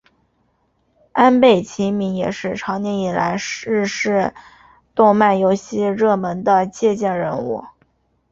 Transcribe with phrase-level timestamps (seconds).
[1.11, 4.33] 安倍晴明也是长年以来日式
[4.95, 7.63] 动漫游戏热门的借鉴人物。